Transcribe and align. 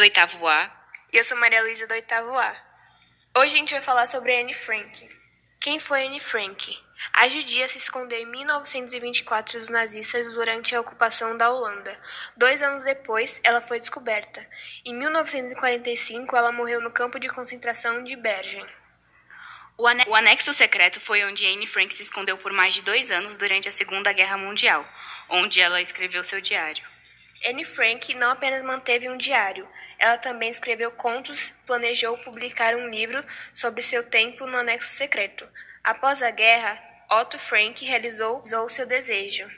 do 0.00 0.04
oitavo 0.04 0.48
A. 0.48 0.70
E 1.12 1.18
eu 1.18 1.22
sou 1.22 1.36
Maria 1.36 1.60
Luísa 1.60 1.86
do 1.86 1.92
oitavo 1.92 2.34
A. 2.34 2.56
Hoje 3.36 3.54
a 3.54 3.58
gente 3.58 3.74
vai 3.74 3.82
falar 3.82 4.06
sobre 4.06 4.34
Anne 4.34 4.54
Frank. 4.54 5.10
Quem 5.60 5.78
foi 5.78 6.06
Anne 6.06 6.18
Frank? 6.18 6.74
A 7.12 7.28
judia 7.28 7.68
se 7.68 7.76
escondeu 7.76 8.18
em 8.18 8.24
1924 8.24 9.58
dos 9.58 9.68
nazistas 9.68 10.32
durante 10.32 10.74
a 10.74 10.80
ocupação 10.80 11.36
da 11.36 11.50
Holanda. 11.50 12.00
Dois 12.34 12.62
anos 12.62 12.82
depois, 12.82 13.38
ela 13.44 13.60
foi 13.60 13.78
descoberta. 13.78 14.48
Em 14.86 14.94
1945, 14.94 16.34
ela 16.34 16.50
morreu 16.50 16.80
no 16.80 16.90
campo 16.90 17.20
de 17.20 17.28
concentração 17.28 18.02
de 18.02 18.16
Bergen. 18.16 18.66
O, 19.76 19.86
ane 19.86 20.02
o 20.06 20.14
anexo 20.14 20.54
secreto 20.54 20.98
foi 20.98 21.22
onde 21.24 21.46
Anne 21.46 21.66
Frank 21.66 21.92
se 21.92 22.04
escondeu 22.04 22.38
por 22.38 22.54
mais 22.54 22.72
de 22.72 22.80
dois 22.80 23.10
anos 23.10 23.36
durante 23.36 23.68
a 23.68 23.72
Segunda 23.72 24.14
Guerra 24.14 24.38
Mundial, 24.38 24.82
onde 25.28 25.60
ela 25.60 25.82
escreveu 25.82 26.24
seu 26.24 26.40
diário. 26.40 26.88
Anne 27.44 27.64
Frank 27.64 28.14
não 28.14 28.30
apenas 28.30 28.62
manteve 28.62 29.08
um 29.08 29.16
diário, 29.16 29.66
ela 29.98 30.18
também 30.18 30.50
escreveu 30.50 30.90
contos, 30.90 31.54
planejou 31.64 32.18
publicar 32.18 32.74
um 32.74 32.88
livro 32.88 33.24
sobre 33.54 33.82
seu 33.82 34.02
tempo 34.02 34.46
no 34.46 34.58
anexo 34.58 34.94
secreto. 34.94 35.48
Após 35.82 36.22
a 36.22 36.30
guerra, 36.30 36.78
Otto 37.10 37.38
Frank 37.38 37.82
realizou 37.84 38.42
seu 38.68 38.84
desejo. 38.84 39.48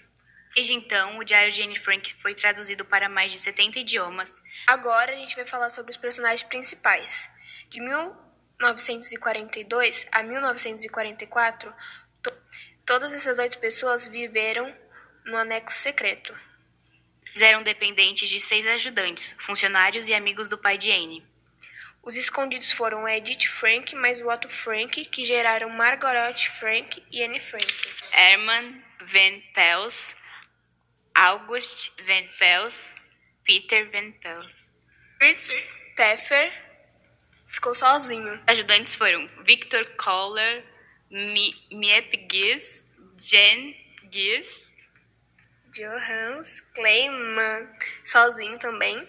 Desde 0.54 0.74
então, 0.74 1.18
o 1.18 1.24
diário 1.24 1.50
de 1.50 1.62
Anne 1.62 1.78
Frank 1.78 2.14
foi 2.14 2.34
traduzido 2.34 2.84
para 2.84 3.08
mais 3.08 3.32
de 3.32 3.38
70 3.38 3.80
idiomas. 3.80 4.40
Agora 4.66 5.12
a 5.12 5.16
gente 5.16 5.34
vai 5.34 5.44
falar 5.44 5.70
sobre 5.70 5.90
os 5.90 5.96
personagens 5.96 6.44
principais. 6.44 7.28
De 7.68 7.80
1942 7.80 10.06
a 10.12 10.22
1944, 10.22 11.74
to 12.22 12.30
todas 12.86 13.12
essas 13.12 13.38
oito 13.38 13.58
pessoas 13.58 14.06
viveram 14.06 14.72
no 15.24 15.36
anexo 15.36 15.78
secreto. 15.78 16.32
Eram 17.40 17.62
dependentes 17.62 18.28
de 18.28 18.38
seis 18.38 18.66
ajudantes, 18.66 19.34
funcionários 19.38 20.06
e 20.06 20.14
amigos 20.14 20.48
do 20.48 20.58
pai 20.58 20.76
de 20.76 20.90
Anne. 20.90 21.24
Os 22.02 22.16
escondidos 22.16 22.72
foram 22.72 23.08
Edith 23.08 23.46
Frank 23.46 23.94
mais 23.94 24.20
o 24.20 24.28
Otto 24.28 24.48
Frank, 24.48 25.04
que 25.06 25.24
geraram 25.24 25.70
Margaret 25.70 26.36
Frank 26.50 27.02
e 27.10 27.22
Anne 27.22 27.38
Frank. 27.38 27.66
Hermann 28.12 28.82
Van 29.00 29.40
Pels, 29.54 30.16
August 31.14 31.92
Van 32.06 32.26
Pels, 32.38 32.94
Peter 33.44 33.88
Van 33.90 34.12
Pels. 34.12 34.68
Fritz 35.18 35.54
Pfeffer 35.94 36.52
ficou 37.46 37.74
sozinho. 37.74 38.34
Os 38.34 38.40
ajudantes 38.48 38.94
foram 38.94 39.28
Victor 39.44 39.84
Kohler, 39.96 40.64
Miep 41.10 42.26
Gies, 42.30 42.84
Jen 43.16 43.76
Gies, 44.10 44.68
Johannes 45.72 46.60
Kleiman, 46.74 47.68
sozinho 48.04 48.58
também. 48.58 49.08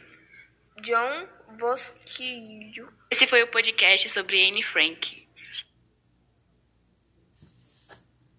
John 0.81 1.28
Vosquilho. 1.59 2.92
Esse 3.11 3.28
foi 3.28 3.44
o 3.44 3.47
podcast 3.47 4.09
sobre 4.09 4.47
Anne 4.47 4.64
Frank. 4.64 5.23